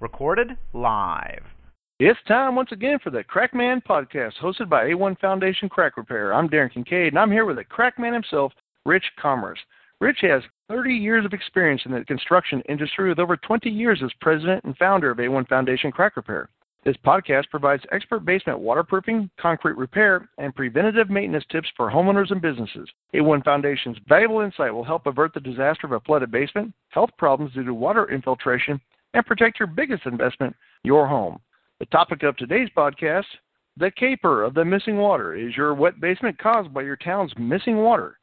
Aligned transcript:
Recorded 0.00 0.56
live. 0.72 1.42
It's 2.00 2.18
time 2.26 2.56
once 2.56 2.70
again 2.72 2.98
for 3.02 3.10
the 3.10 3.24
Crackman 3.24 3.82
podcast, 3.88 4.34
hosted 4.42 4.68
by 4.68 4.86
A1 4.86 5.18
Foundation 5.20 5.68
Crack 5.68 5.96
Repair. 5.96 6.34
I'm 6.34 6.48
Darren 6.48 6.72
Kincaid, 6.72 7.08
and 7.08 7.18
I'm 7.18 7.30
here 7.30 7.44
with 7.44 7.56
the 7.56 7.64
Crackman 7.64 8.12
himself, 8.12 8.52
Rich 8.84 9.04
Commerce. 9.20 9.58
Rich 10.00 10.18
has 10.22 10.42
30 10.68 10.92
years 10.92 11.24
of 11.24 11.32
experience 11.32 11.82
in 11.86 11.92
the 11.92 12.04
construction 12.04 12.62
industry 12.68 13.08
with 13.08 13.18
over 13.18 13.36
20 13.36 13.70
years 13.70 14.00
as 14.04 14.10
president 14.20 14.64
and 14.64 14.76
founder 14.76 15.10
of 15.10 15.18
A1 15.18 15.48
Foundation 15.48 15.90
Crack 15.92 16.16
Repair. 16.16 16.48
This 16.84 16.96
podcast 16.98 17.48
provides 17.48 17.82
expert 17.92 18.26
basement 18.26 18.58
waterproofing, 18.58 19.30
concrete 19.40 19.78
repair, 19.78 20.28
and 20.36 20.54
preventative 20.54 21.08
maintenance 21.08 21.46
tips 21.50 21.68
for 21.78 21.90
homeowners 21.90 22.30
and 22.30 22.42
businesses. 22.42 22.86
A1 23.14 23.42
Foundation's 23.42 23.96
valuable 24.06 24.40
insight 24.40 24.74
will 24.74 24.84
help 24.84 25.06
avert 25.06 25.32
the 25.32 25.40
disaster 25.40 25.86
of 25.86 25.92
a 25.92 26.00
flooded 26.00 26.30
basement, 26.30 26.74
health 26.90 27.08
problems 27.16 27.54
due 27.54 27.64
to 27.64 27.72
water 27.72 28.12
infiltration, 28.12 28.78
and 29.14 29.24
protect 29.24 29.58
your 29.58 29.66
biggest 29.66 30.04
investment, 30.04 30.54
your 30.82 31.06
home. 31.06 31.38
The 31.80 31.86
topic 31.86 32.22
of 32.22 32.36
today's 32.36 32.68
podcast, 32.76 33.24
the 33.78 33.90
caper 33.90 34.44
of 34.44 34.52
the 34.52 34.64
missing 34.66 34.98
water. 34.98 35.34
Is 35.34 35.56
your 35.56 35.72
wet 35.72 36.02
basement 36.02 36.38
caused 36.38 36.74
by 36.74 36.82
your 36.82 36.96
town's 36.96 37.32
missing 37.38 37.78
water? 37.78 38.18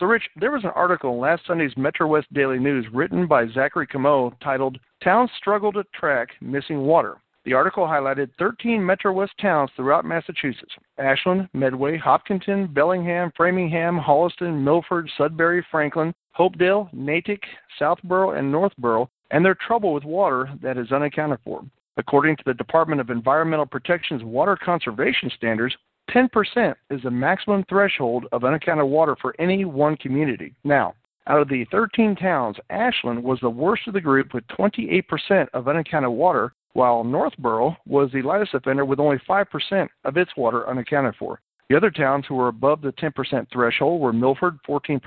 So, 0.00 0.06
Rich, 0.06 0.24
there 0.34 0.50
was 0.50 0.64
an 0.64 0.70
article 0.74 1.12
in 1.12 1.20
last 1.20 1.46
Sunday's 1.46 1.76
Metro 1.76 2.08
West 2.08 2.32
Daily 2.34 2.58
News 2.58 2.84
written 2.92 3.28
by 3.28 3.46
Zachary 3.46 3.86
Comeau 3.86 4.32
titled 4.42 4.80
Towns 5.04 5.30
Struggle 5.38 5.70
to 5.74 5.84
Track 5.94 6.30
Missing 6.40 6.80
Water. 6.80 7.21
The 7.44 7.54
article 7.54 7.86
highlighted 7.86 8.30
13 8.38 8.84
Metro 8.84 9.12
West 9.12 9.32
towns 9.40 9.70
throughout 9.74 10.04
Massachusetts 10.04 10.74
Ashland, 10.98 11.48
Medway, 11.52 11.96
Hopkinton, 11.98 12.68
Bellingham, 12.68 13.32
Framingham, 13.36 13.98
Holliston, 13.98 14.62
Milford, 14.62 15.10
Sudbury, 15.18 15.66
Franklin, 15.68 16.14
Hopedale, 16.38 16.88
Natick, 16.92 17.42
Southborough, 17.80 18.38
and 18.38 18.52
Northborough, 18.52 19.10
and 19.32 19.44
their 19.44 19.56
trouble 19.56 19.92
with 19.92 20.04
water 20.04 20.50
that 20.62 20.78
is 20.78 20.92
unaccounted 20.92 21.40
for. 21.44 21.64
According 21.96 22.36
to 22.36 22.44
the 22.46 22.54
Department 22.54 23.00
of 23.00 23.10
Environmental 23.10 23.66
Protection's 23.66 24.22
water 24.22 24.56
conservation 24.56 25.28
standards, 25.36 25.76
10% 26.10 26.74
is 26.90 27.02
the 27.02 27.10
maximum 27.10 27.64
threshold 27.68 28.26
of 28.30 28.44
unaccounted 28.44 28.86
water 28.86 29.16
for 29.20 29.34
any 29.40 29.64
one 29.64 29.96
community. 29.96 30.54
Now, 30.62 30.94
out 31.26 31.40
of 31.40 31.48
the 31.48 31.64
13 31.70 32.16
towns, 32.16 32.56
Ashland 32.70 33.22
was 33.22 33.38
the 33.40 33.50
worst 33.50 33.86
of 33.88 33.94
the 33.94 34.00
group 34.00 34.32
with 34.32 34.46
28% 34.48 35.48
of 35.54 35.68
unaccounted 35.68 36.10
water, 36.10 36.52
while 36.74 37.04
Northborough 37.04 37.76
was 37.86 38.10
the 38.12 38.22
lightest 38.22 38.54
offender 38.54 38.84
with 38.84 39.00
only 39.00 39.18
5% 39.28 39.88
of 40.04 40.16
its 40.16 40.30
water 40.36 40.68
unaccounted 40.68 41.14
for. 41.16 41.40
The 41.68 41.76
other 41.76 41.90
towns 41.90 42.26
who 42.28 42.34
were 42.34 42.48
above 42.48 42.82
the 42.82 42.92
10% 42.92 43.46
threshold 43.50 44.00
were 44.00 44.12
Milford 44.12 44.58
14%, 44.68 45.00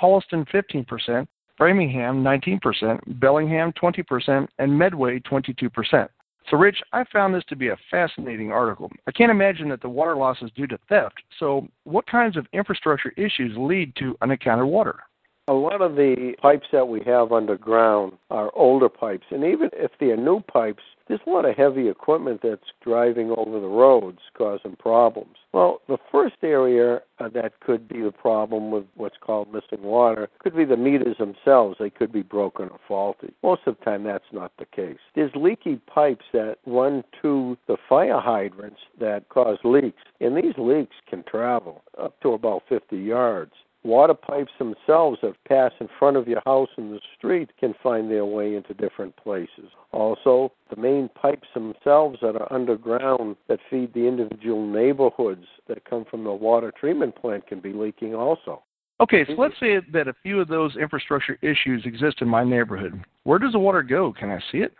Holliston 0.00 0.46
15%, 0.48 1.26
Framingham 1.56 2.22
19%, 2.22 3.20
Bellingham 3.20 3.72
20%, 3.72 4.46
and 4.58 4.78
Medway 4.78 5.18
22%. 5.20 6.08
So, 6.48 6.56
Rich, 6.56 6.80
I 6.92 7.02
found 7.12 7.34
this 7.34 7.42
to 7.48 7.56
be 7.56 7.68
a 7.68 7.78
fascinating 7.90 8.52
article. 8.52 8.90
I 9.08 9.10
can't 9.10 9.32
imagine 9.32 9.68
that 9.70 9.82
the 9.82 9.88
water 9.88 10.14
loss 10.14 10.36
is 10.42 10.50
due 10.52 10.68
to 10.68 10.78
theft. 10.88 11.20
So, 11.40 11.66
what 11.82 12.06
kinds 12.06 12.36
of 12.36 12.46
infrastructure 12.52 13.12
issues 13.16 13.56
lead 13.56 13.96
to 13.96 14.16
unaccounted 14.22 14.66
water? 14.66 15.00
A 15.48 15.52
lot 15.52 15.80
of 15.80 15.94
the 15.94 16.34
pipes 16.42 16.66
that 16.72 16.88
we 16.88 17.02
have 17.06 17.30
underground 17.30 18.14
are 18.30 18.50
older 18.56 18.88
pipes, 18.88 19.26
and 19.30 19.44
even 19.44 19.70
if 19.74 19.92
they 20.00 20.06
are 20.06 20.16
new 20.16 20.40
pipes, 20.40 20.82
there's 21.06 21.20
a 21.24 21.30
lot 21.30 21.44
of 21.44 21.56
heavy 21.56 21.88
equipment 21.88 22.40
that's 22.42 22.72
driving 22.82 23.30
over 23.30 23.60
the 23.60 23.68
roads 23.68 24.18
causing 24.36 24.74
problems. 24.74 25.36
Well, 25.52 25.82
the 25.86 25.98
first 26.10 26.34
area 26.42 27.00
uh, 27.20 27.28
that 27.28 27.60
could 27.60 27.86
be 27.86 28.02
the 28.02 28.10
problem 28.10 28.72
with 28.72 28.86
what's 28.96 29.18
called 29.20 29.52
missing 29.52 29.84
water 29.84 30.28
could 30.40 30.56
be 30.56 30.64
the 30.64 30.76
meters 30.76 31.18
themselves. 31.18 31.76
They 31.78 31.90
could 31.90 32.12
be 32.12 32.22
broken 32.22 32.68
or 32.68 32.80
faulty. 32.88 33.32
Most 33.44 33.62
of 33.66 33.78
the 33.78 33.84
time, 33.84 34.02
that's 34.02 34.32
not 34.32 34.50
the 34.58 34.66
case. 34.66 34.98
There's 35.14 35.30
leaky 35.36 35.76
pipes 35.86 36.24
that 36.32 36.56
run 36.66 37.04
to 37.22 37.56
the 37.68 37.76
fire 37.88 38.18
hydrants 38.18 38.80
that 38.98 39.28
cause 39.28 39.58
leaks, 39.62 40.02
and 40.20 40.36
these 40.36 40.58
leaks 40.58 40.96
can 41.08 41.22
travel 41.22 41.84
up 41.96 42.20
to 42.22 42.32
about 42.32 42.64
50 42.68 42.96
yards 42.96 43.52
water 43.86 44.14
pipes 44.14 44.52
themselves 44.58 45.18
that 45.22 45.32
pass 45.48 45.70
in 45.80 45.88
front 45.98 46.16
of 46.16 46.26
your 46.26 46.42
house 46.44 46.68
in 46.76 46.90
the 46.90 47.00
street 47.16 47.50
can 47.58 47.72
find 47.82 48.10
their 48.10 48.26
way 48.26 48.54
into 48.56 48.74
different 48.74 49.16
places. 49.16 49.70
Also, 49.92 50.52
the 50.68 50.80
main 50.80 51.08
pipes 51.08 51.48
themselves 51.54 52.18
that 52.20 52.36
are 52.36 52.52
underground 52.52 53.36
that 53.48 53.60
feed 53.70 53.94
the 53.94 54.06
individual 54.06 54.66
neighborhoods 54.66 55.46
that 55.68 55.88
come 55.88 56.04
from 56.10 56.24
the 56.24 56.32
water 56.32 56.72
treatment 56.78 57.14
plant 57.14 57.46
can 57.46 57.60
be 57.60 57.72
leaking 57.72 58.14
also. 58.14 58.62
Okay, 58.98 59.24
so 59.26 59.34
let's 59.34 59.54
say 59.60 59.78
that 59.92 60.08
a 60.08 60.14
few 60.22 60.40
of 60.40 60.48
those 60.48 60.76
infrastructure 60.76 61.38
issues 61.42 61.84
exist 61.84 62.16
in 62.20 62.28
my 62.28 62.42
neighborhood. 62.42 63.04
Where 63.24 63.38
does 63.38 63.52
the 63.52 63.58
water 63.58 63.82
go? 63.82 64.12
Can 64.12 64.30
I 64.30 64.40
see 64.50 64.58
it? 64.58 64.74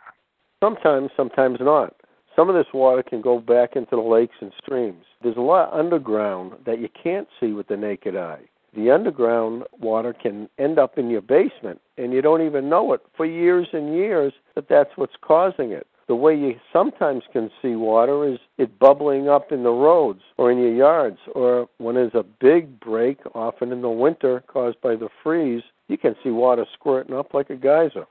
Sometimes, 0.62 1.11
sometimes 1.16 1.59
not. 1.61 1.95
Some 2.34 2.49
of 2.49 2.55
this 2.55 2.72
water 2.75 3.03
can 3.03 3.21
go 3.21 3.39
back 3.39 3.77
into 3.77 3.97
the 3.97 4.03
lakes 4.03 4.34
and 4.41 4.53
streams. 4.62 5.05
There's 5.22 5.37
a 5.37 5.41
lot 5.41 5.72
underground 5.72 6.53
that 6.65 6.81
you 6.81 6.89
can't 7.03 7.28
see 7.39 7.53
with 7.53 7.69
the 7.69 7.77
naked 7.77 8.16
eye 8.16 8.43
the 8.77 8.91
underground 8.91 9.65
water 9.81 10.13
can 10.13 10.49
end 10.59 10.79
up 10.79 10.99
in 10.99 11.11
your 11.11 11.23
basement 11.23 11.81
and 11.99 12.13
you 12.13 12.21
don't 12.23 12.43
even 12.43 12.69
know 12.69 12.93
it 12.93 13.01
for 13.17 13.25
years 13.25 13.69
and 13.73 13.95
years 13.95 14.33
that 14.55 14.69
that's 14.69 14.91
what's 14.97 15.17
causing 15.23 15.73
it. 15.73 15.87
The 16.09 16.15
way 16.15 16.37
you 16.37 16.55
sometimes 16.73 17.25
can 17.33 17.51
see 17.61 17.75
water 17.75 18.29
is 18.29 18.39
it 18.59 18.79
bubbling 18.79 19.29
up 19.29 19.51
in 19.51 19.65
the 19.65 19.71
roads 19.71 20.21
or 20.37 20.53
in 20.53 20.59
your 20.59 20.73
yards, 20.73 21.19
or 21.35 21.69
when 21.79 21.97
there's 21.97 22.15
a 22.15 22.23
big 22.23 22.79
break, 22.79 23.19
often 23.35 23.73
in 23.73 23.83
the 23.83 23.91
winter 23.91 24.45
caused 24.47 24.81
by 24.81 24.95
the 24.95 25.09
freeze, 25.25 25.65
you 25.89 25.99
can 25.99 26.15
see 26.23 26.31
water 26.31 26.65
squirting 26.75 27.17
up 27.17 27.35
like 27.35 27.51
a 27.51 27.57
geyser. 27.57 28.07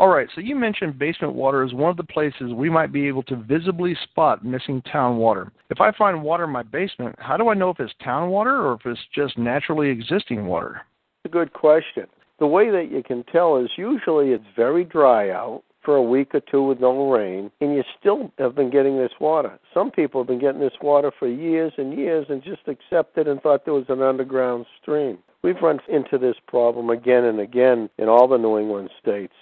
All 0.00 0.08
right, 0.08 0.28
so 0.32 0.40
you 0.40 0.54
mentioned 0.54 0.96
basement 0.96 1.34
water 1.34 1.64
is 1.64 1.74
one 1.74 1.90
of 1.90 1.96
the 1.96 2.04
places 2.04 2.52
we 2.54 2.70
might 2.70 2.92
be 2.92 3.08
able 3.08 3.24
to 3.24 3.34
visibly 3.34 3.96
spot 4.04 4.44
missing 4.44 4.80
town 4.82 5.16
water. 5.16 5.50
If 5.70 5.80
I 5.80 5.90
find 5.90 6.22
water 6.22 6.44
in 6.44 6.50
my 6.50 6.62
basement, 6.62 7.16
how 7.18 7.36
do 7.36 7.48
I 7.48 7.54
know 7.54 7.70
if 7.70 7.80
it's 7.80 7.92
town 8.02 8.30
water 8.30 8.64
or 8.64 8.74
if 8.74 8.86
it's 8.86 9.00
just 9.12 9.36
naturally 9.36 9.88
existing 9.88 10.46
water? 10.46 10.82
That's 11.24 11.32
a 11.32 11.36
good 11.36 11.52
question. 11.52 12.06
The 12.38 12.46
way 12.46 12.70
that 12.70 12.92
you 12.92 13.02
can 13.02 13.24
tell 13.24 13.56
is 13.56 13.70
usually 13.76 14.28
it's 14.30 14.44
very 14.54 14.84
dry 14.84 15.30
out 15.30 15.64
for 15.82 15.96
a 15.96 16.02
week 16.02 16.32
or 16.32 16.40
two 16.48 16.62
with 16.62 16.78
no 16.78 17.10
rain, 17.10 17.50
and 17.60 17.74
you 17.74 17.82
still 17.98 18.30
have 18.38 18.54
been 18.54 18.70
getting 18.70 18.98
this 18.98 19.12
water. 19.18 19.58
Some 19.74 19.90
people 19.90 20.20
have 20.20 20.28
been 20.28 20.38
getting 20.38 20.60
this 20.60 20.78
water 20.80 21.10
for 21.18 21.26
years 21.26 21.72
and 21.76 21.98
years 21.98 22.26
and 22.28 22.40
just 22.44 22.68
accepted 22.68 23.26
and 23.26 23.42
thought 23.42 23.64
there 23.64 23.74
was 23.74 23.86
an 23.88 24.02
underground 24.02 24.66
stream. 24.80 25.18
We've 25.42 25.60
run 25.60 25.80
into 25.88 26.18
this 26.18 26.36
problem 26.46 26.88
again 26.90 27.24
and 27.24 27.40
again 27.40 27.90
in 27.98 28.08
all 28.08 28.28
the 28.28 28.38
New 28.38 28.58
England 28.58 28.90
states 29.00 29.34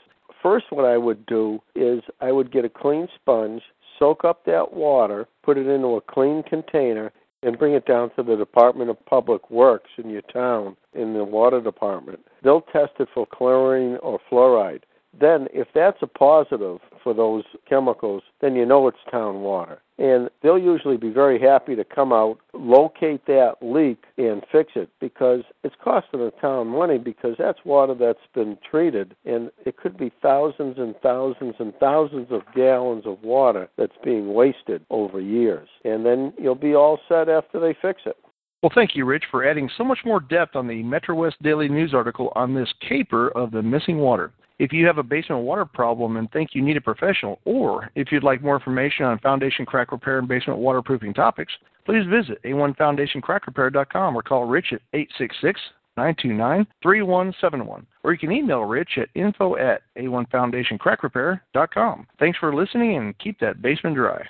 first, 0.43 0.67
what 0.71 0.85
I 0.85 0.97
would 0.97 1.25
do 1.27 1.61
is 1.75 2.03
I 2.21 2.33
would 2.33 2.53
get 2.53 2.65
a 2.65 2.69
clean 2.69 3.09
sponge, 3.15 3.63
soak 3.99 4.25
up 4.25 4.45
that 4.47 4.73
water, 4.73 5.27
put 5.43 5.59
it 5.59 5.67
into 5.67 5.97
a 5.97 6.01
clean 6.01 6.43
container, 6.43 7.13
and 7.43 7.59
bring 7.59 7.75
it 7.75 7.87
down 7.87 8.11
to 8.17 8.23
the 8.23 8.37
Department 8.37 8.91
of 8.91 9.05
Public 9.07 9.51
Works 9.51 9.91
in 9.99 10.11
your 10.11 10.23
town, 10.23 10.77
in 10.95 11.15
the 11.15 11.25
water 11.25 11.61
department. 11.61 12.21
They'll 12.43 12.63
test 12.63 12.93
it 12.99 13.09
for 13.15 13.27
chlorine 13.27 13.99
or 14.03 14.19
fluoride. 14.31 14.83
Then, 15.19 15.49
if 15.53 15.69
that's 15.75 16.03
a 16.03 16.07
positive 16.07 16.79
for 17.03 17.15
those 17.15 17.45
chemicals, 17.69 18.23
then 18.41 18.55
you 18.55 18.67
know 18.67 18.87
it's 18.89 18.99
town 19.11 19.41
water. 19.41 19.81
And 19.99 20.29
they'll 20.43 20.59
usually 20.59 20.99
be 20.99 21.11
very 21.11 21.41
happy 21.41 21.75
to 21.75 21.85
come 21.85 22.13
out, 22.13 22.39
locate 22.61 23.27
that 23.27 23.55
leak, 23.61 24.05
and 24.19 24.43
fix 24.51 24.73
it 24.77 24.89
because 25.01 25.43
it's 25.65 25.75
costing 25.83 26.21
the 26.21 26.33
town 26.41 26.69
money 26.69 26.99
because 26.99 27.35
that's 27.39 27.59
water 27.65 27.95
that's 27.95 28.19
been 28.35 28.59
treated. 28.69 29.15
And 29.25 29.51
it 29.65 29.77
could 29.77 29.97
be 29.97 30.13
thousands 30.23 30.79
and 30.79 30.95
thousands 31.03 31.55
and 31.59 31.75
thousands 31.79 32.29
of 32.31 32.43
gallons 32.55 33.05
of 33.07 33.23
water 33.23 33.69
that's 33.77 33.97
being 34.05 34.35
wasted 34.35 34.85
over 34.91 35.21
years. 35.21 35.69
And 35.85 36.05
then 36.05 36.33
you'll 36.39 36.55
be 36.55 36.75
all 36.75 36.99
set 37.09 37.29
after 37.29 37.61
they 37.61 37.77
fix 37.81 38.03
it. 38.07 38.17
Well, 38.63 38.73
thank 38.75 38.97
you, 38.97 39.05
Rich, 39.05 39.25
for 39.31 39.47
adding 39.49 39.71
so 39.77 39.85
much 39.85 39.99
more 40.05 40.19
depth 40.19 40.57
on 40.57 40.67
the 40.67 40.83
Metro 40.83 41.15
West 41.15 41.37
Daily 41.43 41.69
News 41.69 41.95
article 41.95 42.33
on 42.35 42.55
this 42.55 42.73
caper 42.89 43.29
of 43.31 43.51
the 43.51 43.63
missing 43.63 43.99
water. 43.99 44.33
If 44.59 44.73
you 44.73 44.87
have 44.87 44.97
a 44.97 45.03
basement 45.03 45.43
water 45.43 45.67
problem 45.67 46.17
and 46.17 46.31
think 46.31 46.55
you 46.55 46.63
need 46.63 46.79
a 46.79 46.81
professional, 46.81 47.41
or 47.45 47.91
if 47.95 48.11
you'd 48.11 48.25
like 48.25 48.43
more 48.43 48.57
information 48.57 49.05
on 49.05 49.19
foundation 49.19 49.67
crack 49.67 49.93
repair 49.93 50.19
and 50.19 50.27
basement 50.27 50.61
waterproofing 50.61 51.13
topics, 51.13 51.53
please 51.85 52.07
visit 52.07 52.43
a1foundationcrackrepair.com 52.43 54.17
or 54.17 54.23
call 54.23 54.47
Rich 54.47 54.73
at 54.73 54.81
866 54.95 55.61
929 55.99 56.67
3171. 56.83 57.87
Or 58.03 58.13
you 58.13 58.19
can 58.19 58.33
email 58.33 58.63
Rich 58.63 58.99
at 58.99 59.11
info 59.15 59.57
at 59.57 59.83
a1foundationcrackrepair.com. 59.99 62.07
Thanks 62.19 62.39
for 62.39 62.55
listening 62.55 62.97
and 62.97 63.19
keep 63.19 63.39
that 63.41 63.61
basement 63.61 63.97
dry. 63.97 64.27